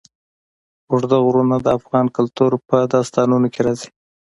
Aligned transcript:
اوږده 0.89 1.17
غرونه 1.25 1.55
د 1.61 1.67
افغان 1.77 2.05
کلتور 2.17 2.51
په 2.67 2.77
داستانونو 2.93 3.47
کې 3.53 3.59
راځي. 3.65 3.89